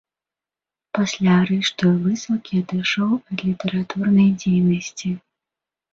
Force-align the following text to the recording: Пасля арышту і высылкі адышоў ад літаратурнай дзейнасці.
Пасля 0.97 1.33
арышту 1.41 1.85
і 1.91 1.99
высылкі 2.07 2.63
адышоў 2.63 3.13
ад 3.31 3.39
літаратурнай 3.51 4.29
дзейнасці. 4.45 5.17